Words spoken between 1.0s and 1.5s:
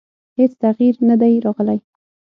نه دی